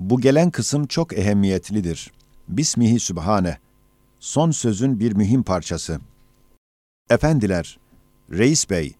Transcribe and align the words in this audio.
Bu 0.00 0.20
gelen 0.20 0.50
kısım 0.50 0.86
çok 0.86 1.18
ehemmiyetlidir. 1.18 2.12
Bismihi 2.48 3.00
Sübhane. 3.00 3.58
Son 4.20 4.50
sözün 4.50 5.00
bir 5.00 5.12
mühim 5.12 5.42
parçası. 5.42 6.00
Efendiler, 7.10 7.78
Reis 8.30 8.70
Bey, 8.70 8.94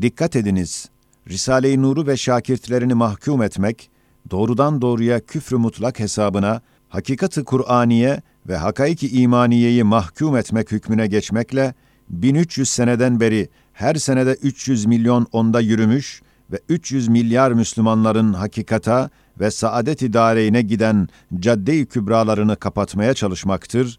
dikkat 0.00 0.36
ediniz. 0.36 0.88
Risale-i 1.28 1.82
Nur'u 1.82 2.06
ve 2.06 2.16
şakirtlerini 2.16 2.94
mahkum 2.94 3.42
etmek, 3.42 3.90
doğrudan 4.30 4.80
doğruya 4.80 5.20
küfrü 5.20 5.56
mutlak 5.56 6.00
hesabına, 6.00 6.60
hakikati 6.88 7.44
Kur'aniye 7.44 8.22
ve 8.48 8.56
hakaiki 8.56 9.08
imaniyeyi 9.08 9.84
mahkum 9.84 10.36
etmek 10.36 10.72
hükmüne 10.72 11.06
geçmekle, 11.06 11.74
1300 12.10 12.70
seneden 12.70 13.20
beri 13.20 13.48
her 13.72 13.94
senede 13.94 14.32
300 14.32 14.86
milyon 14.86 15.26
onda 15.32 15.60
yürümüş 15.60 16.22
ve 16.54 16.60
300 16.68 17.08
milyar 17.08 17.52
Müslümanların 17.52 18.32
hakikata 18.32 19.10
ve 19.40 19.50
saadet-i 19.50 20.12
dareine 20.12 20.62
giden 20.62 21.08
cadde-i 21.38 21.86
kübralarını 21.86 22.56
kapatmaya 22.56 23.14
çalışmaktır 23.14 23.98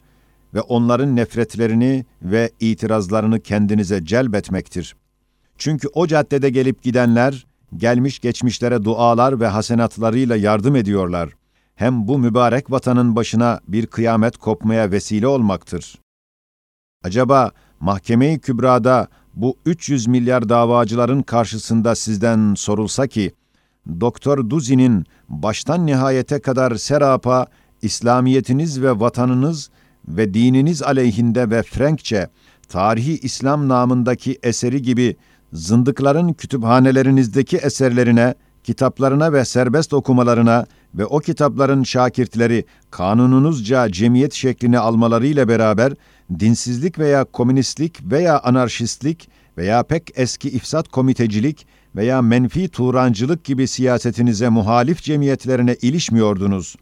ve 0.54 0.62
onların 0.62 1.16
nefretlerini 1.16 2.06
ve 2.22 2.52
itirazlarını 2.60 3.40
kendinize 3.40 4.06
celbetmektir. 4.06 4.96
Çünkü 5.58 5.88
o 5.94 6.08
caddede 6.08 6.50
gelip 6.50 6.84
gidenler, 6.84 7.46
gelmiş 7.78 8.20
geçmişlere 8.20 8.84
dualar 8.84 9.40
ve 9.40 9.48
hasenatlarıyla 9.48 10.36
yardım 10.36 10.76
ediyorlar. 10.76 11.30
Hem 11.76 12.08
bu 12.08 12.20
mübarek 12.20 12.72
vatanın 12.72 13.16
başına 13.16 13.60
bir 13.68 13.88
kıyamet 13.88 14.38
kopmaya 14.38 14.92
vesile 14.92 15.28
olmaktır. 15.28 16.00
Acaba 17.04 17.52
Mahkeme-i 17.80 18.40
Kübra'da 18.40 19.08
bu 19.36 19.58
300 19.66 20.08
milyar 20.08 20.50
davacıların 20.50 21.22
karşısında 21.22 21.96
sizden 21.96 22.54
sorulsa 22.56 23.08
ki, 23.08 23.32
Doktor 24.00 24.50
Duzi'nin 24.50 25.06
baştan 25.30 25.86
nihayete 25.86 26.40
kadar 26.40 26.76
serapa, 26.76 27.48
İslamiyetiniz 27.82 28.82
ve 28.82 29.00
vatanınız 29.00 29.70
ve 30.08 30.34
dininiz 30.34 30.84
aleyhinde 30.84 31.50
ve 31.50 31.64
Frenkçe, 31.64 32.28
tarihi 32.70 33.18
İslam 33.18 33.68
namındaki 33.68 34.40
eseri 34.44 34.82
gibi 34.82 35.16
zındıkların 35.54 36.34
kütüphanelerinizdeki 36.34 37.58
eserlerine, 37.58 38.36
kitaplarına 38.64 39.34
ve 39.34 39.46
serbest 39.46 39.94
okumalarına 39.94 40.66
ve 40.96 41.06
o 41.06 41.20
kitapların 41.20 41.84
şakirtleri 41.84 42.66
kanununuzca 42.92 43.92
cemiyet 43.92 44.34
şeklini 44.34 44.80
almalarıyla 44.80 45.48
beraber 45.48 45.94
dinsizlik 46.40 47.00
veya 47.00 47.24
komünistlik 47.24 48.12
veya 48.12 48.40
anarşistlik 48.40 49.30
veya 49.58 49.84
pek 49.84 50.12
eski 50.16 50.50
ifsat 50.50 50.88
komitecilik 50.88 51.68
veya 51.96 52.22
menfi 52.22 52.68
turancılık 52.68 53.44
gibi 53.44 53.68
siyasetinize 53.68 54.50
muhalif 54.50 55.02
cemiyetlerine 55.02 55.76
ilişmiyordunuz 55.82 56.76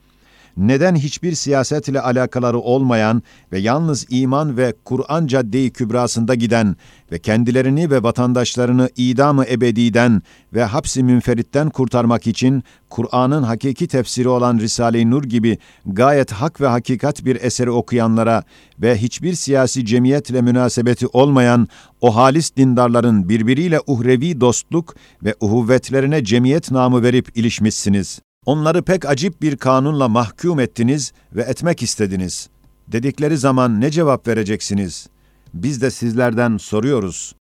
neden 0.57 0.95
hiçbir 0.95 1.33
siyasetle 1.33 2.01
alakaları 2.01 2.59
olmayan 2.59 3.23
ve 3.51 3.59
yalnız 3.59 4.05
iman 4.09 4.57
ve 4.57 4.73
Kur'an 4.85 5.27
caddeyi 5.27 5.71
kübrasında 5.71 6.35
giden 6.35 6.75
ve 7.11 7.19
kendilerini 7.19 7.89
ve 7.89 8.03
vatandaşlarını 8.03 8.89
idamı 8.97 9.45
ebediden 9.45 10.21
ve 10.53 10.63
hapsi 10.63 11.03
münferitten 11.03 11.69
kurtarmak 11.69 12.27
için 12.27 12.63
Kur'an'ın 12.89 13.43
hakiki 13.43 13.87
tefsiri 13.87 14.29
olan 14.29 14.57
Risale-i 14.57 15.09
Nur 15.11 15.23
gibi 15.23 15.57
gayet 15.85 16.31
hak 16.31 16.61
ve 16.61 16.67
hakikat 16.67 17.25
bir 17.25 17.41
eseri 17.41 17.71
okuyanlara 17.71 18.43
ve 18.79 18.97
hiçbir 18.97 19.33
siyasi 19.33 19.85
cemiyetle 19.85 20.41
münasebeti 20.41 21.07
olmayan 21.07 21.67
o 22.01 22.15
halis 22.15 22.55
dindarların 22.55 23.29
birbiriyle 23.29 23.79
uhrevi 23.87 24.41
dostluk 24.41 24.95
ve 25.23 25.35
uhuvvetlerine 25.39 26.23
cemiyet 26.23 26.71
namı 26.71 27.03
verip 27.03 27.37
ilişmişsiniz. 27.37 28.21
Onları 28.45 28.81
pek 28.81 29.05
acip 29.05 29.41
bir 29.41 29.57
kanunla 29.57 30.07
mahkum 30.07 30.59
ettiniz 30.59 31.13
ve 31.35 31.41
etmek 31.41 31.83
istediniz. 31.83 32.49
Dedikleri 32.87 33.37
zaman 33.37 33.81
ne 33.81 33.91
cevap 33.91 34.27
vereceksiniz? 34.27 35.07
Biz 35.53 35.81
de 35.81 35.91
sizlerden 35.91 36.57
soruyoruz. 36.57 37.35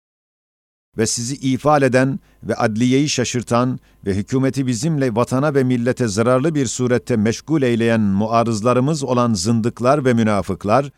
Ve 0.98 1.06
sizi 1.06 1.36
ifade 1.36 1.86
eden 1.86 2.20
ve 2.44 2.56
adliyeyi 2.56 3.10
şaşırtan 3.10 3.80
ve 4.06 4.16
hükümeti 4.16 4.68
bizimle 4.68 5.16
vatana 5.16 5.56
ve 5.56 5.64
millete 5.64 6.08
zararlı 6.08 6.56
bir 6.56 6.66
surette 6.66 7.16
meşgul 7.16 7.62
eyleyen 7.62 8.02
muarızlarımız 8.02 9.04
olan 9.04 9.34
zındıklar 9.34 10.06
ve 10.06 10.14
münafıklar, 10.14 10.92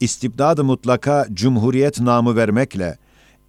istibdad-ı 0.00 0.64
mutlaka 0.64 1.26
cumhuriyet 1.32 2.00
namı 2.00 2.36
vermekle, 2.36 2.98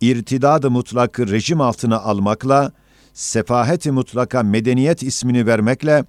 irtidad-ı 0.01 0.71
mutlakı 0.71 1.27
rejim 1.27 1.61
altına 1.61 1.99
almakla, 1.99 2.71
sefahet-i 3.19 3.91
mutlaka 3.91 4.43
medeniyet 4.43 5.03
ismini 5.03 5.45
vermekle, 5.45 6.05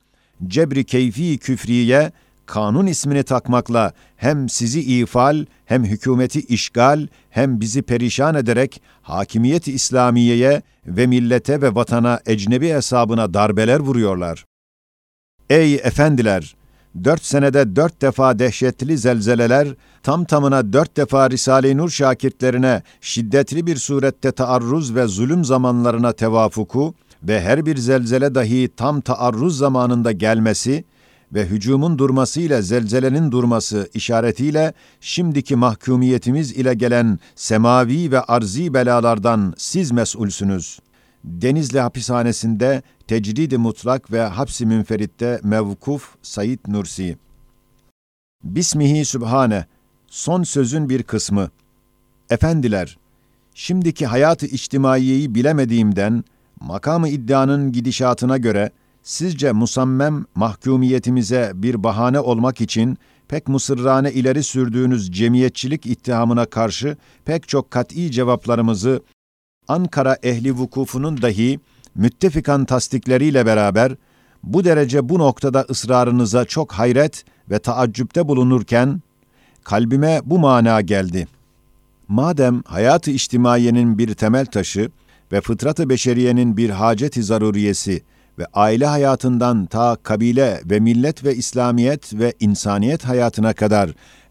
cebri 0.47 0.85
keyfi 0.85 1.39
küfriye, 1.39 2.13
kanun 2.47 2.87
ismini 2.87 3.23
takmakla 3.23 3.93
hem 4.17 4.49
sizi 4.49 4.81
ifal, 4.81 5.45
hem 5.65 5.85
hükümeti 5.85 6.41
işgal, 6.41 7.07
hem 7.31 7.61
bizi 7.61 7.83
perişan 7.83 8.35
ederek 8.35 8.83
hakimiyet-i 9.03 9.73
İslamiye'ye 9.73 10.63
ve 10.87 11.07
millete 11.07 11.63
ve 11.63 11.75
vatana 11.75 12.21
ecnebi 12.27 12.69
hesabına 12.69 13.35
darbeler 13.35 13.81
vuruyorlar. 13.81 14.45
Ey 15.51 15.75
efendiler! 15.75 16.60
Dört 17.05 17.25
senede 17.25 17.77
dört 17.77 18.03
defa 18.03 18.39
dehşetli 18.39 18.99
zelzeleler, 18.99 19.69
tam 20.03 20.25
tamına 20.25 20.73
dört 20.73 20.97
defa 20.97 21.31
Risale-i 21.31 21.77
Nur 21.77 21.91
şakirtlerine 21.91 22.83
şiddetli 23.01 23.67
bir 23.67 23.77
surette 23.77 24.33
taarruz 24.33 24.95
ve 24.95 25.07
zulüm 25.07 25.45
zamanlarına 25.45 26.13
tevafuku 26.13 26.95
ve 27.23 27.41
her 27.41 27.67
bir 27.67 27.77
zelzele 27.77 28.35
dahi 28.35 28.71
tam 28.77 29.01
taarruz 29.01 29.59
zamanında 29.59 30.13
gelmesi 30.13 30.85
ve 31.35 31.47
hücumun 31.47 31.99
durmasıyla 31.99 32.63
zelzelenin 32.63 33.33
durması 33.33 33.89
işaretiyle 33.95 34.73
şimdiki 35.01 35.57
mahkumiyetimiz 35.57 36.53
ile 36.53 36.75
gelen 36.75 37.19
semavi 37.35 38.13
ve 38.13 38.21
arzi 38.21 38.75
belalardan 38.75 39.55
siz 39.57 39.93
mesulsünüz. 39.93 40.79
Denizli 41.25 41.81
hapishanesinde 41.81 42.83
tecrid 43.11 43.53
mutlak 43.53 44.13
ve 44.13 44.21
hapsi 44.21 44.67
münferitte 44.67 45.41
mevkuf 45.43 46.15
Said 46.23 46.59
Nursi. 46.69 47.19
Bismihi 48.45 49.05
Sübhane, 49.05 49.67
son 50.07 50.43
sözün 50.43 50.89
bir 50.89 51.03
kısmı. 51.03 51.51
Efendiler, 52.31 52.99
şimdiki 53.55 54.07
hayatı 54.07 54.47
içtimaiyeyi 54.47 55.35
bilemediğimden, 55.35 56.25
makamı 56.61 57.09
iddianın 57.09 57.73
gidişatına 57.73 58.37
göre, 58.37 58.71
sizce 59.03 59.53
musammem 59.53 60.25
mahkumiyetimize 60.35 61.53
bir 61.55 61.83
bahane 61.83 62.21
olmak 62.21 62.61
için 62.61 62.99
pek 63.29 63.49
mısırrane 63.49 64.13
ileri 64.13 64.43
sürdüğünüz 64.43 65.13
cemiyetçilik 65.13 65.87
ittihamına 65.87 66.47
karşı 66.47 66.97
pek 67.25 67.49
çok 67.49 67.71
kat'i 67.71 68.11
cevaplarımızı 68.11 69.03
Ankara 69.69 70.17
ehli 70.23 70.53
vukufunun 70.53 71.23
dahi 71.23 71.61
müttefikan 71.95 72.65
tasdikleriyle 72.65 73.47
beraber 73.47 73.97
bu 74.43 74.65
derece 74.65 75.09
bu 75.09 75.19
noktada 75.19 75.67
ısrarınıza 75.71 76.45
çok 76.45 76.73
hayret 76.73 77.25
ve 77.51 77.59
taaccüpte 77.59 78.29
bulunurken 78.29 79.03
kalbime 79.65 80.21
bu 80.25 80.39
mana 80.39 80.81
geldi. 80.81 81.29
Madem 82.09 82.63
hayatı 82.63 83.11
içtimaiyenin 83.11 83.99
bir 83.99 84.15
temel 84.15 84.47
taşı 84.47 84.91
ve 85.33 85.41
fıtratı 85.41 85.89
beşeriyenin 85.89 86.57
bir 86.57 86.71
hacet-i 86.71 87.23
zaruriyesi 87.23 88.03
ve 88.39 88.47
aile 88.55 88.87
hayatından 88.87 89.67
ta 89.67 89.97
kabile 90.03 90.61
ve 90.65 90.81
millet 90.81 91.25
ve 91.25 91.35
İslamiyet 91.35 92.15
ve 92.15 92.35
insaniyet 92.41 93.05
hayatına 93.05 93.53
kadar 93.53 93.91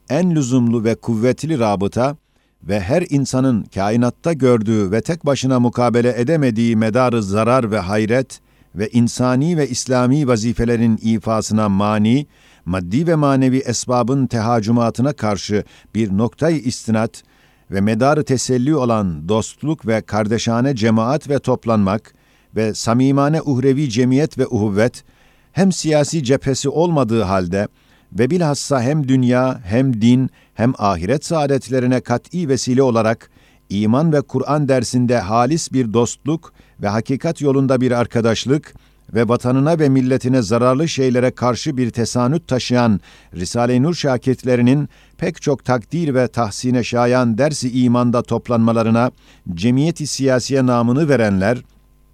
en 0.09 0.35
lüzumlu 0.35 0.83
ve 0.83 0.95
kuvvetli 0.95 1.59
rabıta 1.59 2.17
ve 2.63 2.79
her 2.79 3.05
insanın 3.09 3.63
kainatta 3.63 4.33
gördüğü 4.33 4.91
ve 4.91 5.01
tek 5.01 5.25
başına 5.25 5.59
mukabele 5.59 6.21
edemediği 6.21 6.75
medarı 6.75 7.23
zarar 7.23 7.71
ve 7.71 7.79
hayret 7.79 8.39
ve 8.75 8.89
insani 8.89 9.57
ve 9.57 9.69
İslami 9.69 10.27
vazifelerin 10.27 10.99
ifasına 11.01 11.69
mani, 11.69 12.27
maddi 12.65 13.07
ve 13.07 13.15
manevi 13.15 13.57
esbabın 13.57 14.27
tehacümatına 14.27 15.13
karşı 15.13 15.63
bir 15.95 16.17
noktayı 16.17 16.57
istinat 16.57 17.23
ve 17.71 17.81
medarı 17.81 18.23
teselli 18.23 18.75
olan 18.75 19.29
dostluk 19.29 19.87
ve 19.87 20.01
kardeşane 20.01 20.75
cemaat 20.75 21.29
ve 21.29 21.39
toplanmak 21.39 22.13
ve 22.55 22.73
samimane 22.73 23.41
uhrevi 23.41 23.89
cemiyet 23.89 24.37
ve 24.37 24.47
uhuvvet, 24.47 25.03
hem 25.51 25.71
siyasi 25.71 26.23
cephesi 26.23 26.69
olmadığı 26.69 27.21
halde 27.21 27.67
ve 28.13 28.29
bilhassa 28.29 28.81
hem 28.81 29.07
dünya 29.07 29.61
hem 29.63 30.01
din 30.01 30.29
hem 30.53 30.73
ahiret 30.77 31.25
saadetlerine 31.25 32.01
kat'i 32.01 32.49
vesile 32.49 32.83
olarak 32.83 33.29
iman 33.69 34.13
ve 34.13 34.21
Kur'an 34.21 34.67
dersinde 34.67 35.19
halis 35.19 35.73
bir 35.73 35.93
dostluk 35.93 36.53
ve 36.81 36.87
hakikat 36.87 37.41
yolunda 37.41 37.81
bir 37.81 37.91
arkadaşlık 37.91 38.73
ve 39.13 39.27
vatanına 39.27 39.79
ve 39.79 39.89
milletine 39.89 40.41
zararlı 40.41 40.87
şeylere 40.87 41.31
karşı 41.31 41.77
bir 41.77 41.89
tesanüt 41.89 42.47
taşıyan 42.47 42.99
Risale-i 43.35 43.83
Nur 43.83 43.93
şakirtlerinin 43.93 44.89
pek 45.17 45.41
çok 45.41 45.65
takdir 45.65 46.13
ve 46.13 46.27
tahsine 46.27 46.83
şayan 46.83 47.37
dersi 47.37 47.83
imanda 47.83 48.21
toplanmalarına 48.23 49.11
cemiyeti 49.53 50.07
siyasiye 50.07 50.65
namını 50.65 51.09
verenler, 51.09 51.57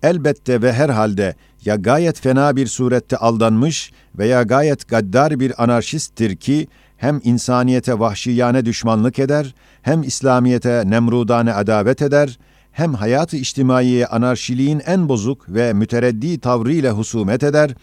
elbette 0.04 0.62
ve 0.62 0.74
herhalde 0.74 1.36
ya 1.66 1.76
gayet 1.76 2.20
fena 2.20 2.56
bir 2.56 2.68
surette 2.68 3.18
aldanmış 3.18 3.92
veya 4.18 4.44
gayet 4.44 4.88
gaddar 4.88 5.40
bir 5.40 5.64
anarşisttir 5.64 6.36
ki 6.36 6.68
hem 6.98 7.22
insaniyete 7.24 8.00
vahşiyane 8.00 8.66
düşmanlık 8.66 9.20
eder, 9.20 9.56
hem 9.82 10.04
İslamiyete 10.04 10.84
nemrudane 10.86 11.54
adavet 11.54 12.02
eder, 12.02 12.40
hem 12.72 12.94
hayatı 12.94 13.38
içtimaiye 13.38 14.06
anarşiliğin 14.08 14.82
en 14.86 15.10
bozuk 15.10 15.50
ve 15.50 15.74
mütereddi 15.74 16.40
tavrıyla 16.40 16.92
husumet 16.94 17.44
eder 17.44 17.76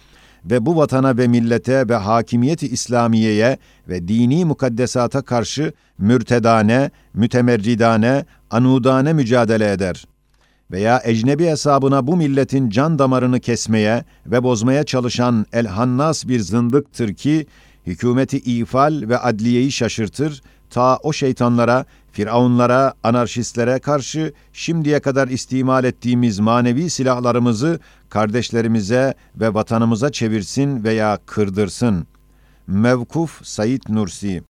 ve 0.45 0.67
bu 0.67 0.77
vatana 0.77 1.19
ve 1.19 1.27
millete 1.27 1.89
ve 1.89 1.95
hakimiyeti 1.95 2.69
İslamiye'ye 2.69 3.59
ve 3.89 4.09
dini 4.09 4.45
mukaddesata 4.45 5.23
karşı 5.23 5.73
mürtedane, 5.99 6.91
mütemerridane, 7.15 8.25
anudane 8.51 9.13
mücadele 9.13 9.73
eder. 9.73 10.05
Veya 10.73 11.03
ecnebi 11.05 11.47
hesabına 11.47 12.07
bu 12.07 12.17
milletin 12.17 12.71
can 12.71 12.99
damarını 12.99 13.41
kesmeye 13.41 14.05
ve 14.27 14.43
bozmaya 14.43 14.85
çalışan 14.85 15.47
elhannas 15.53 16.29
bir 16.29 16.41
zındıktır 16.41 17.15
ki, 17.15 17.47
hükümeti 17.87 18.39
ifal 18.39 19.09
ve 19.09 19.19
adliyeyi 19.19 19.73
şaşırtır, 19.73 20.43
ta 20.71 20.97
o 20.97 21.13
şeytanlara, 21.13 21.85
firavunlara, 22.13 22.95
anarşistlere 23.03 23.79
karşı 23.79 24.33
şimdiye 24.53 25.01
kadar 25.01 25.29
istimal 25.29 25.85
ettiğimiz 25.85 26.39
manevi 26.39 26.91
silahlarımızı 26.91 27.81
kardeşlerimize 28.09 29.15
ve 29.37 29.55
vatanımıza 29.55 30.13
çevirsin 30.13 30.85
veya 30.85 31.19
kırdırsın. 31.27 32.07
Mevkuf 32.67 33.45
Said 33.45 33.83
Nursi 33.89 34.43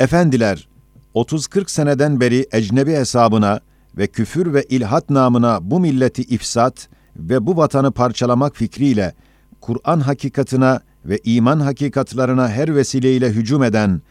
Efendiler, 0.00 0.68
30-40 1.14 1.70
seneden 1.70 2.20
beri 2.20 2.46
ecnebi 2.52 2.92
hesabına 2.92 3.60
ve 3.96 4.06
küfür 4.06 4.54
ve 4.54 4.62
ilhat 4.62 5.10
namına 5.10 5.58
bu 5.62 5.80
milleti 5.80 6.22
ifsat 6.22 6.88
ve 7.16 7.46
bu 7.46 7.56
vatanı 7.56 7.92
parçalamak 7.92 8.56
fikriyle 8.56 9.14
Kur'an 9.60 10.00
hakikatına 10.00 10.80
ve 11.04 11.20
iman 11.24 11.60
hakikatlarına 11.60 12.48
her 12.48 12.76
vesileyle 12.76 13.30
hücum 13.30 13.62
eden 13.62 14.02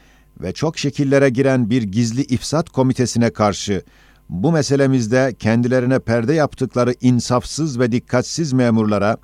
ve 0.41 0.53
çok 0.53 0.77
şekillere 0.77 1.29
giren 1.29 1.69
bir 1.69 1.83
gizli 1.83 2.21
ifsat 2.21 2.69
komitesine 2.69 3.29
karşı 3.29 3.83
bu 4.29 4.51
meselemizde 4.51 5.35
kendilerine 5.39 5.99
perde 5.99 6.33
yaptıkları 6.33 6.93
insafsız 7.01 7.79
ve 7.79 7.91
dikkatsiz 7.91 8.53
memurlara 8.53 9.17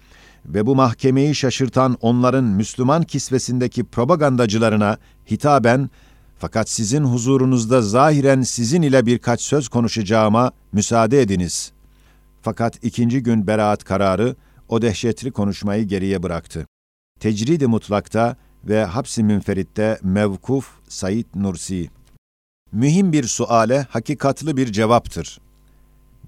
ve 0.45 0.65
bu 0.65 0.75
mahkemeyi 0.75 1.35
şaşırtan 1.35 1.97
onların 2.01 2.43
Müslüman 2.43 3.03
kisvesindeki 3.03 3.83
propagandacılarına 3.83 4.97
hitaben 5.31 5.89
fakat 6.39 6.69
sizin 6.69 7.03
huzurunuzda 7.03 7.81
zahiren 7.81 8.41
sizin 8.41 8.81
ile 8.81 9.05
birkaç 9.05 9.41
söz 9.41 9.69
konuşacağıma 9.69 10.51
müsaade 10.71 11.21
ediniz. 11.21 11.71
Fakat 12.41 12.83
ikinci 12.83 13.23
gün 13.23 13.47
beraat 13.47 13.83
kararı 13.83 14.35
o 14.69 14.81
dehşetli 14.81 15.31
konuşmayı 15.31 15.83
geriye 15.83 16.23
bıraktı. 16.23 16.67
Tecridi 17.19 17.67
mutlakta 17.67 18.35
ve 18.63 18.85
hapsi 18.85 19.23
münferitte 19.23 19.99
mevkuf 20.03 20.67
Said 20.87 21.25
Nursi. 21.35 21.89
Mühim 22.71 23.13
bir 23.13 23.23
suale 23.23 23.87
hakikatlı 23.89 24.57
bir 24.57 24.71
cevaptır. 24.71 25.39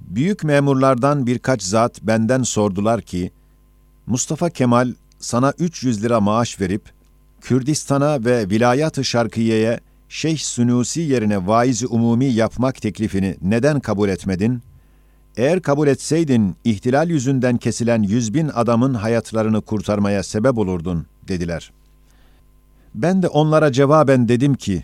Büyük 0.02 0.44
memurlardan 0.44 1.28
birkaç 1.28 1.64
zat 1.64 2.02
benden 2.04 2.44
sordular 2.44 3.02
ki, 3.02 3.32
Mustafa 4.08 4.50
Kemal 4.50 4.94
sana 5.20 5.54
300 5.60 6.04
lira 6.04 6.20
maaş 6.20 6.62
verip, 6.62 6.82
Kürdistan'a 7.42 8.26
ve 8.26 8.50
Vilayat-ı 8.50 9.04
Şarkiye'ye 9.04 9.80
Şeyh 10.14 10.38
Sunusi 10.38 11.02
yerine 11.02 11.48
vaizi 11.48 11.88
umumi 11.88 12.26
yapmak 12.26 12.82
teklifini 12.82 13.36
neden 13.42 13.80
kabul 13.80 14.10
etmedin? 14.10 14.62
Eğer 15.38 15.62
kabul 15.62 15.88
etseydin, 15.88 16.56
ihtilal 16.64 17.10
yüzünden 17.10 17.58
kesilen 17.58 18.04
yüz 18.04 18.34
bin 18.34 18.48
adamın 18.48 18.94
hayatlarını 18.94 19.62
kurtarmaya 19.62 20.24
sebep 20.24 20.58
olurdun, 20.58 21.06
dediler. 21.28 21.72
Ben 22.96 23.22
de 23.22 23.28
onlara 23.28 23.72
cevaben 23.72 24.28
dedim 24.28 24.56
ki, 24.56 24.84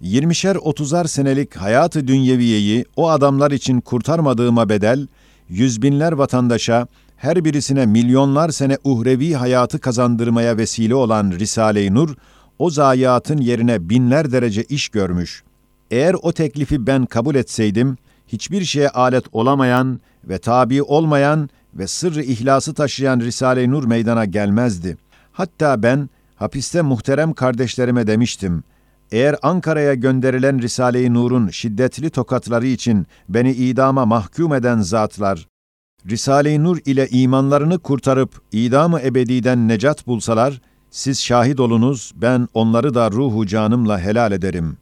yirmişer 0.00 0.56
otuzar 0.56 1.04
senelik 1.04 1.56
hayatı 1.56 2.08
dünyeviyeyi 2.08 2.84
o 2.96 3.08
adamlar 3.08 3.50
için 3.50 3.80
kurtarmadığıma 3.80 4.68
bedel, 4.68 5.06
yüz 5.48 5.82
binler 5.82 6.12
vatandaşa, 6.12 6.86
her 7.16 7.44
birisine 7.44 7.86
milyonlar 7.86 8.50
sene 8.50 8.78
uhrevi 8.84 9.34
hayatı 9.34 9.78
kazandırmaya 9.78 10.56
vesile 10.56 10.94
olan 10.94 11.30
Risale-i 11.30 11.94
Nur, 11.94 12.14
o 12.58 12.70
zayiatın 12.70 13.38
yerine 13.38 13.88
binler 13.88 14.32
derece 14.32 14.62
iş 14.64 14.88
görmüş. 14.88 15.42
Eğer 15.90 16.16
o 16.22 16.32
teklifi 16.32 16.86
ben 16.86 17.06
kabul 17.06 17.34
etseydim, 17.34 17.96
hiçbir 18.26 18.64
şeye 18.64 18.88
alet 18.88 19.24
olamayan 19.32 20.00
ve 20.24 20.38
tabi 20.38 20.82
olmayan 20.82 21.50
ve 21.74 21.86
sırrı 21.86 22.22
ihlası 22.22 22.74
taşıyan 22.74 23.20
Risale-i 23.20 23.70
Nur 23.70 23.84
meydana 23.84 24.24
gelmezdi. 24.24 24.96
Hatta 25.32 25.82
ben 25.82 26.08
hapiste 26.36 26.82
muhterem 26.82 27.32
kardeşlerime 27.32 28.06
demiştim, 28.06 28.64
eğer 29.12 29.36
Ankara'ya 29.42 29.94
gönderilen 29.94 30.62
Risale-i 30.62 31.14
Nur'un 31.14 31.48
şiddetli 31.48 32.10
tokatları 32.10 32.66
için 32.66 33.06
beni 33.28 33.52
idama 33.52 34.06
mahkum 34.06 34.54
eden 34.54 34.80
zatlar, 34.80 35.46
Risale-i 36.06 36.64
Nur 36.64 36.78
ile 36.86 37.08
imanlarını 37.08 37.78
kurtarıp 37.78 38.42
idamı 38.52 39.00
ebediden 39.00 39.68
necat 39.68 40.06
bulsalar, 40.06 40.60
siz 40.90 41.22
şahit 41.22 41.60
olunuz, 41.60 42.12
ben 42.16 42.48
onları 42.54 42.94
da 42.94 43.10
ruhu 43.10 43.46
canımla 43.46 44.00
helal 44.00 44.32
ederim. 44.32 44.76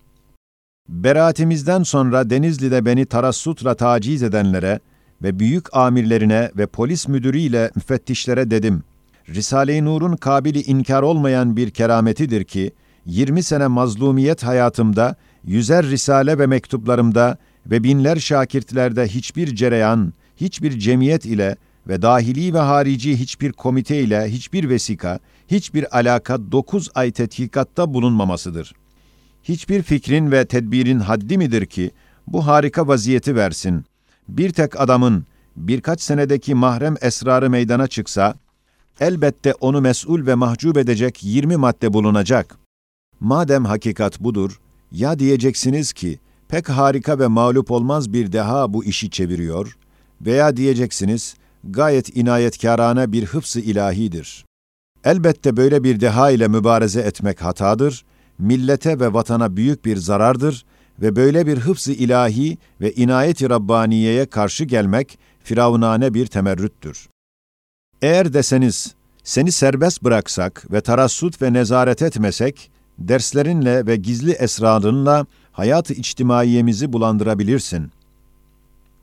Beraatimizden 0.89 1.83
sonra 1.83 2.31
Denizli'de 2.31 2.85
beni 2.85 3.07
tarassutla 3.07 3.75
taciz 3.75 4.23
edenlere 4.23 4.81
ve 5.23 5.39
büyük 5.39 5.77
amirlerine 5.77 6.51
ve 6.57 6.67
polis 6.67 7.09
müdürüyle 7.09 7.71
müfettişlere 7.75 8.51
dedim. 8.51 8.83
Risale-i 9.29 9.85
Nur'un 9.85 10.17
kabili 10.17 10.63
inkar 10.63 11.03
olmayan 11.03 11.57
bir 11.57 11.71
kerametidir 11.71 12.45
ki, 12.45 12.73
20 13.07 13.43
sene 13.43 13.67
mazlumiyet 13.67 14.43
hayatımda, 14.43 15.17
yüzer 15.45 15.87
risale 15.87 16.39
ve 16.39 16.47
mektuplarımda 16.47 17.39
ve 17.67 17.85
binler 17.85 18.17
şakirtlerde 18.17 19.09
hiçbir 19.09 19.55
cereyan, 19.57 20.13
hiçbir 20.37 20.79
cemiyet 20.79 21.27
ile 21.27 21.57
ve 21.89 22.03
dahili 22.03 22.55
ve 22.55 22.59
harici 22.59 23.21
hiçbir 23.21 23.53
komite 23.53 24.01
ile 24.01 24.29
hiçbir 24.29 24.69
vesika, 24.69 25.19
hiçbir 25.49 25.99
alaka 25.99 26.53
dokuz 26.53 26.91
ay 26.95 27.13
tetkikatta 27.13 27.95
bulunmamasıdır. 27.95 28.73
Hiçbir 29.43 29.83
fikrin 29.83 30.31
ve 30.31 30.47
tedbirin 30.47 31.01
haddi 31.01 31.39
midir 31.39 31.67
ki 31.67 31.91
bu 32.27 32.47
harika 32.47 32.89
vaziyeti 32.89 33.37
versin? 33.37 33.85
Bir 34.29 34.51
tek 34.51 34.81
adamın 34.81 35.27
birkaç 35.57 36.01
senedeki 36.01 36.55
mahrem 36.55 36.95
esrarı 37.01 37.51
meydana 37.51 37.87
çıksa, 37.87 38.35
elbette 39.01 39.55
onu 39.55 39.81
mesul 39.81 40.27
ve 40.27 40.35
mahcup 40.35 40.77
edecek 40.77 41.25
20 41.25 41.57
madde 41.57 41.93
bulunacak. 41.93 42.57
Madem 43.21 43.65
hakikat 43.65 44.21
budur, 44.21 44.61
ya 44.93 45.19
diyeceksiniz 45.19 45.93
ki, 45.93 46.19
pek 46.49 46.69
harika 46.69 47.19
ve 47.19 47.27
mağlup 47.27 47.71
olmaz 47.71 48.13
bir 48.13 48.33
deha 48.33 48.73
bu 48.73 48.85
işi 48.85 49.11
çeviriyor, 49.11 49.77
veya 50.21 50.57
diyeceksiniz, 50.57 51.35
gayet 51.65 52.17
inayetkârane 52.17 53.13
bir 53.13 53.25
hıfz-ı 53.25 53.61
ilahidir. 53.61 54.46
Elbette 55.07 55.57
böyle 55.57 55.85
bir 55.85 56.01
deha 56.01 56.31
ile 56.31 56.49
mübareze 56.49 57.01
etmek 57.01 57.43
hatadır, 57.43 58.05
millete 58.39 59.01
ve 59.01 59.13
vatana 59.13 59.57
büyük 59.57 59.85
bir 59.85 59.97
zarardır 59.97 60.65
ve 61.03 61.17
böyle 61.17 61.47
bir 61.47 61.59
hıfz-ı 61.59 61.93
ilahi 61.93 62.59
ve 62.81 62.93
inayet-i 62.93 63.51
Rabbaniye'ye 63.51 64.27
karşı 64.27 64.65
gelmek 64.65 65.19
firavunane 65.45 66.15
bir 66.15 66.27
temerrüttür. 66.27 67.09
Eğer 68.03 68.33
deseniz, 68.33 68.95
seni 69.25 69.53
serbest 69.53 70.03
bıraksak 70.03 70.73
ve 70.73 70.81
tarassut 70.81 71.43
ve 71.43 71.53
nezaret 71.53 72.03
etmesek, 72.03 72.71
derslerinle 72.99 73.87
ve 73.87 73.97
gizli 73.97 74.33
esrarınla 74.33 75.27
hayat-ı 75.53 75.93
içtimaiyemizi 75.93 76.93
bulandırabilirsin. 76.93 77.93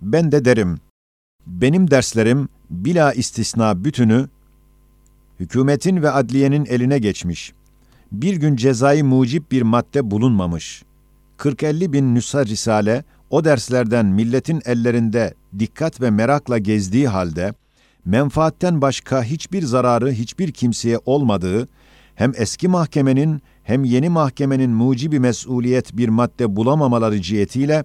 Ben 0.01 0.31
de 0.31 0.45
derim, 0.45 0.79
benim 1.47 1.91
derslerim 1.91 2.49
bila 2.69 3.13
istisna 3.13 3.83
bütünü 3.83 4.27
hükümetin 5.43 6.01
ve 6.01 6.11
adliyenin 6.11 6.65
eline 6.65 6.99
geçmiş. 6.99 7.53
Bir 8.11 8.35
gün 8.35 8.55
cezai 8.55 9.03
mucip 9.03 9.51
bir 9.51 9.61
madde 9.61 10.11
bulunmamış. 10.11 10.83
40-50 11.37 11.93
bin 11.93 12.15
nüsa 12.15 12.45
risale 12.45 13.03
o 13.29 13.45
derslerden 13.45 14.05
milletin 14.05 14.61
ellerinde 14.65 15.33
dikkat 15.59 16.01
ve 16.01 16.11
merakla 16.11 16.57
gezdiği 16.57 17.07
halde, 17.07 17.53
menfaatten 18.05 18.81
başka 18.81 19.23
hiçbir 19.23 19.63
zararı 19.63 20.11
hiçbir 20.11 20.51
kimseye 20.51 20.99
olmadığı, 21.05 21.67
hem 22.15 22.31
eski 22.35 22.67
mahkemenin 22.67 23.41
hem 23.63 23.83
yeni 23.83 24.09
mahkemenin 24.09 24.71
mucibi 24.71 25.19
mesuliyet 25.19 25.97
bir 25.97 26.09
madde 26.09 26.55
bulamamaları 26.55 27.21
cihetiyle, 27.21 27.83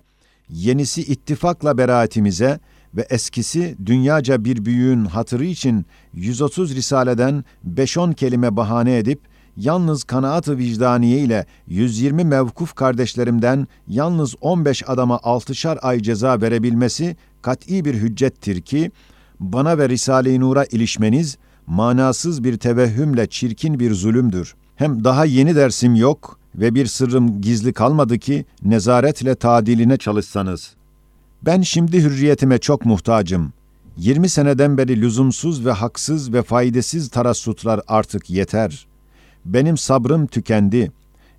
yenisi 0.48 1.02
ittifakla 1.02 1.78
beraatimize 1.78 2.60
ve 2.94 3.06
eskisi 3.10 3.76
dünyaca 3.86 4.44
bir 4.44 4.64
büyüğün 4.64 5.04
hatırı 5.04 5.44
için 5.44 5.86
130 6.14 6.74
risaleden 6.74 7.44
5-10 7.74 8.14
kelime 8.14 8.56
bahane 8.56 8.98
edip, 8.98 9.20
yalnız 9.56 10.04
kanaat-ı 10.04 10.58
vicdaniye 10.58 11.18
ile 11.18 11.46
120 11.66 12.24
mevkuf 12.24 12.74
kardeşlerimden 12.74 13.66
yalnız 13.88 14.34
15 14.40 14.88
adama 14.88 15.20
altışar 15.22 15.78
ay 15.82 16.00
ceza 16.00 16.40
verebilmesi 16.40 17.16
kat'i 17.42 17.84
bir 17.84 17.94
hüccettir 17.94 18.60
ki, 18.60 18.90
bana 19.40 19.78
ve 19.78 19.88
Risale-i 19.88 20.40
Nur'a 20.40 20.64
ilişmeniz, 20.64 21.38
manasız 21.66 22.44
bir 22.44 22.56
tevehhümle 22.56 23.26
çirkin 23.26 23.80
bir 23.80 23.94
zulümdür. 23.94 24.54
Hem 24.76 25.04
daha 25.04 25.24
yeni 25.24 25.56
dersim 25.56 25.94
yok 25.94 26.38
ve 26.54 26.74
bir 26.74 26.86
sırrım 26.86 27.40
gizli 27.40 27.72
kalmadı 27.72 28.18
ki 28.18 28.44
nezaretle 28.62 29.34
tadiline 29.34 29.96
çalışsanız. 29.96 30.77
Ben 31.42 31.60
şimdi 31.60 32.02
hürriyetime 32.02 32.58
çok 32.58 32.84
muhtacım. 32.84 33.52
20 33.96 34.28
seneden 34.28 34.78
beri 34.78 35.00
lüzumsuz 35.00 35.66
ve 35.66 35.72
haksız 35.72 36.32
ve 36.32 36.42
faydasız 36.42 37.08
tarassutlar 37.08 37.80
artık 37.88 38.30
yeter. 38.30 38.86
Benim 39.44 39.76
sabrım 39.76 40.26
tükendi. 40.26 40.92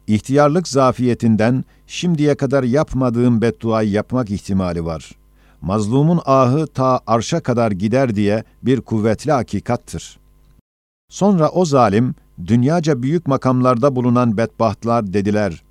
İhtiyarlık 0.08 0.68
zafiyetinden 0.68 1.64
şimdiye 1.88 2.36
kadar 2.36 2.64
yapmadığım 2.64 3.42
bedduayı 3.42 3.90
yapmak 3.90 4.30
ihtimali 4.30 4.86
var. 4.86 5.12
Mazlumun 5.62 6.22
ahı 6.26 6.68
ta 6.68 7.00
arşa 7.08 7.40
kadar 7.40 7.72
gider 7.72 8.16
diye 8.16 8.44
bir 8.64 8.82
kuvvetli 8.82 9.32
hakikattır. 9.32 10.20
Sonra 11.10 11.50
o 11.50 11.66
zalim, 11.66 12.16
dünyaca 12.46 13.04
büyük 13.04 13.28
makamlarda 13.28 13.96
bulunan 13.96 14.38
bedbahtlar 14.38 15.14
dediler, 15.14 15.64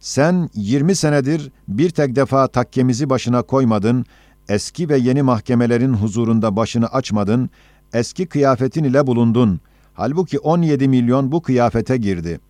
sen 0.00 0.50
20 0.54 0.94
senedir 0.94 1.50
bir 1.68 1.90
tek 1.90 2.16
defa 2.16 2.46
takkemizi 2.46 3.10
başına 3.10 3.42
koymadın, 3.42 4.04
eski 4.48 4.88
ve 4.88 4.98
yeni 4.98 5.22
mahkemelerin 5.22 5.94
huzurunda 5.94 6.56
başını 6.56 6.86
açmadın, 6.86 7.50
eski 7.92 8.26
kıyafetin 8.26 8.84
ile 8.84 9.06
bulundun. 9.06 9.60
Halbuki 9.94 10.38
17 10.38 10.88
milyon 10.88 11.32
bu 11.32 11.42
kıyafete 11.42 11.96
girdi. 11.96 12.40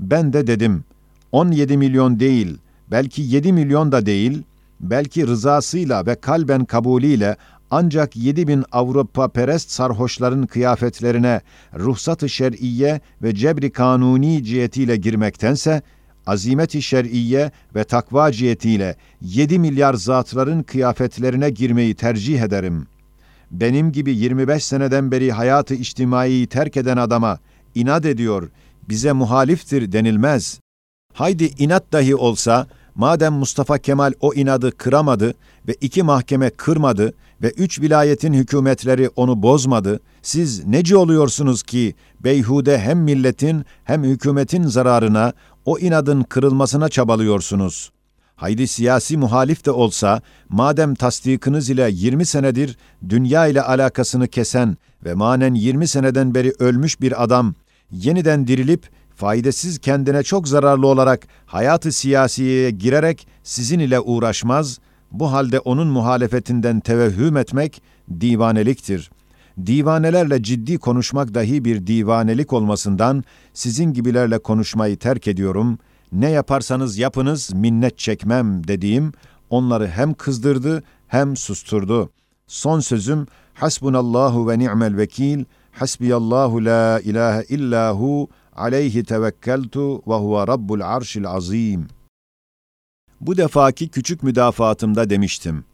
Ben 0.00 0.32
de 0.32 0.46
dedim, 0.46 0.84
17 1.32 1.76
milyon 1.76 2.20
değil, 2.20 2.58
belki 2.90 3.22
7 3.22 3.52
milyon 3.52 3.92
da 3.92 4.06
değil, 4.06 4.42
belki 4.80 5.26
rızasıyla 5.26 6.06
ve 6.06 6.14
kalben 6.14 6.64
kabulüyle 6.64 7.36
ancak 7.70 8.16
7 8.16 8.48
bin 8.48 8.64
Avrupa 8.72 9.28
perest 9.28 9.70
sarhoşların 9.70 10.46
kıyafetlerine 10.46 11.40
ruhsat-ı 11.78 12.28
şer'iye 12.28 13.00
ve 13.22 13.34
cebri 13.34 13.70
kanuni 13.70 14.44
cihetiyle 14.44 14.96
girmektense, 14.96 15.82
azimeti 16.26 16.82
şer'iye 16.82 17.50
ve 17.74 17.84
takva 17.84 18.32
cihetiyle 18.32 18.96
7 19.20 19.58
milyar 19.58 19.94
zatların 19.94 20.62
kıyafetlerine 20.62 21.50
girmeyi 21.50 21.94
tercih 21.94 22.40
ederim. 22.40 22.86
Benim 23.50 23.92
gibi 23.92 24.16
25 24.16 24.64
seneden 24.64 25.10
beri 25.10 25.32
hayatı 25.32 25.74
içtimaiyi 25.74 26.46
terk 26.46 26.76
eden 26.76 26.96
adama 26.96 27.38
inat 27.74 28.06
ediyor, 28.06 28.50
bize 28.88 29.12
muhaliftir 29.12 29.92
denilmez. 29.92 30.60
Haydi 31.14 31.50
inat 31.58 31.92
dahi 31.92 32.16
olsa, 32.16 32.66
madem 32.94 33.32
Mustafa 33.32 33.78
Kemal 33.78 34.12
o 34.20 34.34
inadı 34.34 34.76
kıramadı 34.76 35.34
ve 35.68 35.74
iki 35.80 36.02
mahkeme 36.02 36.50
kırmadı 36.50 37.14
ve 37.42 37.50
üç 37.50 37.80
vilayetin 37.80 38.32
hükümetleri 38.32 39.08
onu 39.16 39.42
bozmadı, 39.42 40.00
siz 40.22 40.66
neci 40.66 40.96
oluyorsunuz 40.96 41.62
ki 41.62 41.94
beyhude 42.20 42.78
hem 42.78 42.98
milletin 42.98 43.64
hem 43.84 44.04
hükümetin 44.04 44.64
zararına 44.64 45.32
o 45.66 45.78
inadın 45.78 46.22
kırılmasına 46.22 46.88
çabalıyorsunuz. 46.88 47.90
Haydi 48.36 48.66
siyasi 48.68 49.16
muhalif 49.16 49.66
de 49.66 49.70
olsa, 49.70 50.20
madem 50.48 50.94
tasdikiniz 50.94 51.70
ile 51.70 51.90
20 51.92 52.26
senedir 52.26 52.76
dünya 53.08 53.46
ile 53.46 53.62
alakasını 53.62 54.28
kesen 54.28 54.76
ve 55.04 55.14
manen 55.14 55.54
20 55.54 55.88
seneden 55.88 56.34
beri 56.34 56.52
ölmüş 56.58 57.00
bir 57.00 57.22
adam, 57.24 57.54
yeniden 57.90 58.46
dirilip, 58.46 58.88
faydasız 59.16 59.78
kendine 59.78 60.22
çok 60.22 60.48
zararlı 60.48 60.86
olarak 60.86 61.26
hayatı 61.46 61.92
siyasiye 61.92 62.70
girerek 62.70 63.28
sizin 63.42 63.78
ile 63.78 64.00
uğraşmaz, 64.00 64.78
bu 65.12 65.32
halde 65.32 65.60
onun 65.60 65.88
muhalefetinden 65.88 66.80
tevehhüm 66.80 67.36
etmek 67.36 67.82
divaneliktir. 68.20 69.10
Divanelerle 69.66 70.42
ciddi 70.42 70.78
konuşmak 70.78 71.34
dahi 71.34 71.64
bir 71.64 71.86
divanelik 71.86 72.52
olmasından 72.52 73.24
sizin 73.52 73.92
gibilerle 73.92 74.38
konuşmayı 74.38 74.98
terk 74.98 75.28
ediyorum. 75.28 75.78
Ne 76.12 76.30
yaparsanız 76.30 76.98
yapınız 76.98 77.52
minnet 77.54 77.98
çekmem 77.98 78.68
dediğim 78.68 79.12
onları 79.50 79.88
hem 79.88 80.14
kızdırdı 80.14 80.82
hem 81.08 81.36
susturdu. 81.36 82.10
Son 82.46 82.80
sözüm 82.80 83.26
Hasbunallahu 83.54 84.48
ve 84.48 84.58
ni'mel 84.58 84.96
vekil. 84.96 85.44
Hasbiyallahu 85.72 86.64
la 86.64 87.00
ilahe 87.00 87.44
illahu 87.48 88.28
aleyhi 88.56 89.04
tevekkeltu 89.04 89.96
ve 89.96 90.14
huve 90.14 90.46
rabbul 90.46 90.80
arşil 90.80 91.26
azim. 91.26 91.88
Bu 93.20 93.36
defaki 93.36 93.88
küçük 93.88 94.22
müdafaatımda 94.22 95.10
demiştim. 95.10 95.64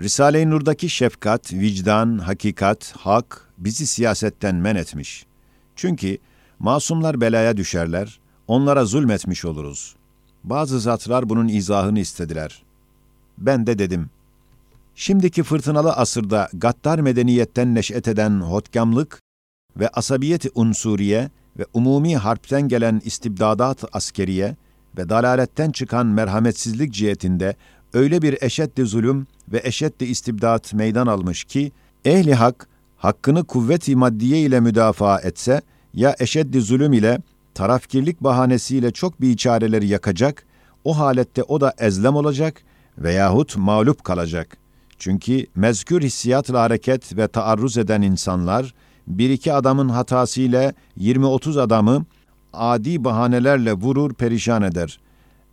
Risale-i 0.00 0.50
Nur'daki 0.50 0.88
şefkat, 0.88 1.52
vicdan, 1.52 2.18
hakikat, 2.18 2.92
hak 2.96 3.48
bizi 3.58 3.86
siyasetten 3.86 4.54
men 4.54 4.76
etmiş. 4.76 5.26
Çünkü 5.76 6.18
masumlar 6.58 7.20
belaya 7.20 7.56
düşerler, 7.56 8.20
onlara 8.48 8.84
zulmetmiş 8.84 9.44
oluruz. 9.44 9.96
Bazı 10.44 10.80
zatlar 10.80 11.28
bunun 11.28 11.48
izahını 11.48 12.00
istediler. 12.00 12.62
Ben 13.38 13.66
de 13.66 13.78
dedim, 13.78 14.10
şimdiki 14.94 15.42
fırtınalı 15.42 15.92
asırda 15.92 16.48
gaddar 16.52 16.98
medeniyetten 16.98 17.74
neş'et 17.74 18.08
eden 18.08 18.40
hotkamlık 18.40 19.20
ve 19.76 19.88
asabiyeti 19.88 20.50
unsuriye 20.54 21.30
ve 21.58 21.66
umumi 21.74 22.16
harpten 22.16 22.68
gelen 22.68 23.02
istibdadat 23.04 23.84
askeriye 23.92 24.56
ve 24.98 25.08
dalaletten 25.08 25.70
çıkan 25.70 26.06
merhametsizlik 26.06 26.92
cihetinde 26.92 27.56
öyle 27.94 28.22
bir 28.22 28.42
eşeddi 28.42 28.84
zulüm 28.84 29.26
ve 29.52 29.60
eşeddi 29.64 30.04
istibdat 30.04 30.74
meydan 30.74 31.06
almış 31.06 31.44
ki, 31.44 31.72
ehli 32.04 32.34
hak, 32.34 32.68
hakkını 32.96 33.44
kuvvet-i 33.44 33.96
maddiye 33.96 34.40
ile 34.40 34.60
müdafaa 34.60 35.20
etse, 35.20 35.62
ya 35.94 36.16
eşeddi 36.18 36.60
zulüm 36.60 36.92
ile, 36.92 37.18
tarafkirlik 37.54 38.20
bahanesiyle 38.20 38.90
çok 38.90 39.20
biçareleri 39.20 39.86
yakacak, 39.86 40.44
o 40.84 40.98
halette 40.98 41.42
o 41.42 41.60
da 41.60 41.74
ezlem 41.78 42.14
olacak 42.16 42.62
veyahut 42.98 43.56
mağlup 43.56 44.04
kalacak. 44.04 44.56
Çünkü 44.98 45.46
mezkür 45.54 46.02
hissiyatla 46.02 46.60
hareket 46.60 47.16
ve 47.16 47.28
taarruz 47.28 47.78
eden 47.78 48.02
insanlar, 48.02 48.74
bir 49.06 49.30
iki 49.30 49.52
adamın 49.52 49.88
hatasıyla 49.88 50.72
20-30 50.98 51.60
adamı 51.60 52.04
adi 52.52 53.04
bahanelerle 53.04 53.72
vurur 53.72 54.14
perişan 54.14 54.62
eder. 54.62 55.00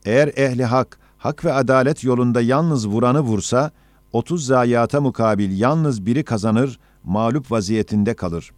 Eğer 0.05 0.27
ehli 0.27 0.65
hak, 0.65 0.99
hak 1.17 1.45
ve 1.45 1.53
adalet 1.53 2.03
yolunda 2.03 2.41
yalnız 2.41 2.87
vuranı 2.87 3.19
vursa, 3.19 3.71
30 4.13 4.45
zayiata 4.45 5.01
mukabil 5.01 5.59
yalnız 5.59 6.05
biri 6.05 6.23
kazanır, 6.23 6.79
mağlup 7.03 7.51
vaziyetinde 7.51 8.13
kalır. 8.13 8.51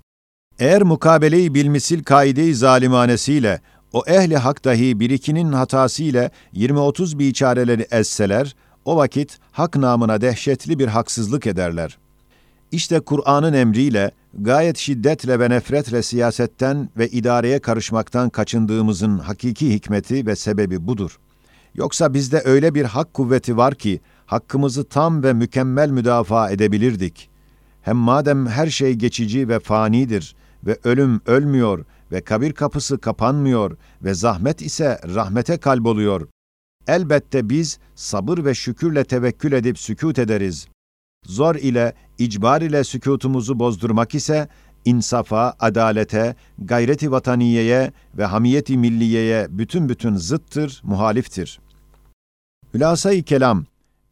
Eğer 0.59 0.81
mukabeleyi 0.81 1.53
bilmisil 1.53 2.03
kaide-i 2.03 2.55
zalimanesiyle, 2.55 3.61
o 3.93 4.03
ehli 4.07 4.37
hak 4.37 4.65
dahi 4.65 4.99
birikinin 4.99 5.51
hatasıyla 5.51 6.29
20-30 6.53 7.19
biçareleri 7.19 7.87
ezseler, 7.91 8.55
o 8.85 8.95
vakit 8.97 9.39
hak 9.51 9.75
namına 9.75 10.21
dehşetli 10.21 10.79
bir 10.79 10.87
haksızlık 10.87 11.47
ederler. 11.47 11.97
İşte 12.71 12.99
Kur'an'ın 12.99 13.53
emriyle, 13.53 14.11
gayet 14.33 14.77
şiddetle 14.77 15.39
ve 15.39 15.49
nefretle 15.49 16.03
siyasetten 16.03 16.89
ve 16.97 17.07
idareye 17.07 17.59
karışmaktan 17.59 18.29
kaçındığımızın 18.29 19.17
hakiki 19.17 19.73
hikmeti 19.73 20.25
ve 20.25 20.35
sebebi 20.35 20.87
budur. 20.87 21.19
Yoksa 21.75 22.13
bizde 22.13 22.41
öyle 22.45 22.75
bir 22.75 22.85
hak 22.85 23.13
kuvveti 23.13 23.57
var 23.57 23.75
ki, 23.75 24.01
hakkımızı 24.25 24.83
tam 24.83 25.23
ve 25.23 25.33
mükemmel 25.33 25.89
müdafaa 25.89 26.49
edebilirdik. 26.49 27.29
Hem 27.81 27.97
madem 27.97 28.47
her 28.47 28.67
şey 28.67 28.93
geçici 28.93 29.49
ve 29.49 29.59
fanidir 29.59 30.35
ve 30.63 30.79
ölüm 30.83 31.21
ölmüyor 31.25 31.85
ve 32.11 32.21
kabir 32.21 32.53
kapısı 32.53 32.97
kapanmıyor 32.97 33.77
ve 34.03 34.13
zahmet 34.13 34.61
ise 34.61 34.99
rahmete 35.15 35.57
kalboluyor. 35.57 36.27
Elbette 36.87 37.49
biz 37.49 37.79
sabır 37.95 38.45
ve 38.45 38.53
şükürle 38.53 39.03
tevekkül 39.03 39.51
edip 39.51 39.79
sükut 39.79 40.19
ederiz. 40.19 40.67
Zor 41.25 41.55
ile, 41.55 41.93
icbar 42.17 42.61
ile 42.61 42.83
sükutumuzu 42.83 43.59
bozdurmak 43.59 44.15
ise 44.15 44.47
insafa, 44.89 45.53
adalete, 45.59 46.35
gayreti 46.59 47.11
vataniyeye 47.11 47.91
ve 48.17 48.25
hamiyeti 48.25 48.77
milliyeye 48.77 49.47
bütün 49.49 49.89
bütün 49.89 50.15
zıttır, 50.15 50.81
muhaliftir. 50.83 51.59
Hülasa-i 52.73 53.23
kelam, 53.23 53.65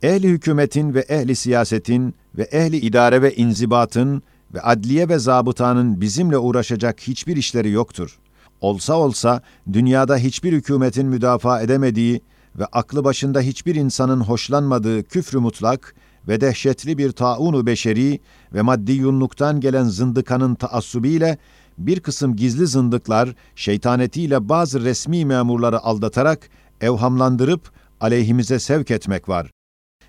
ehli 0.03 0.27
hükümetin 0.27 0.93
ve 0.93 1.00
ehli 1.00 1.36
siyasetin 1.36 2.15
ve 2.38 2.43
ehli 2.43 2.77
idare 2.77 3.22
ve 3.22 3.36
inzibatın 3.36 4.24
ve 4.53 4.62
adliye 4.62 5.10
ve 5.10 5.19
zabıtanın 5.19 6.01
bizimle 6.01 6.38
uğraşacak 6.38 7.01
hiçbir 7.01 7.38
işleri 7.38 7.72
yoktur. 7.72 8.19
Olsa 8.62 8.93
olsa 8.93 9.41
dünyada 9.74 10.17
hiçbir 10.17 10.53
hükümetin 10.53 11.07
müdafaa 11.07 11.62
edemediği 11.62 12.22
ve 12.55 12.65
aklı 12.65 13.03
başında 13.03 13.41
hiçbir 13.41 13.75
insanın 13.75 14.22
hoşlanmadığı 14.22 15.03
küfrü 15.03 15.39
mutlak 15.39 15.96
ve 16.27 16.41
dehşetli 16.41 16.98
bir 16.98 17.12
taunu 17.12 17.65
beşeri 17.65 18.19
ve 18.53 18.62
maddi 18.62 18.91
yunluktan 18.91 19.60
gelen 19.60 19.84
zındıkanın 19.84 20.55
taassubiyle 20.55 21.38
bir 21.77 22.00
kısım 22.00 22.36
gizli 22.36 22.67
zındıklar 22.67 23.36
şeytanetiyle 23.55 24.50
bazı 24.50 24.84
resmi 24.84 25.25
memurları 25.25 25.79
aldatarak 25.79 26.50
evhamlandırıp 26.81 27.72
aleyhimize 28.01 28.60
sevk 28.60 28.91
etmek 28.91 29.29
var. 29.29 29.51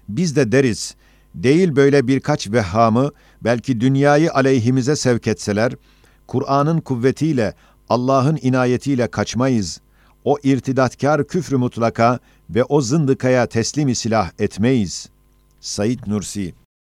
Biz 0.08 0.37
de 0.37 0.52
deriz, 0.52 0.96
Değil 1.34 1.76
böyle 1.76 2.08
birkaç 2.08 2.50
vehhamı, 2.50 3.10
belki 3.40 3.80
dünyayı 3.80 4.32
aleyhimize 4.32 4.96
sevk 4.96 5.26
etseler, 5.26 5.72
Kur'an'ın 6.26 6.80
kuvvetiyle, 6.80 7.54
Allah'ın 7.88 8.38
inayetiyle 8.42 9.06
kaçmayız. 9.06 9.80
O 10.25 10.38
irtidatkar 10.42 11.26
küfrü 11.26 11.56
mutlaka 11.56 12.18
ve 12.50 12.64
o 12.64 12.80
zındıkaya 12.80 13.46
teslimi 13.46 13.94
silah 13.94 14.30
etmeyiz. 14.38 15.08
Said 15.60 16.06
Nursi 16.06 16.54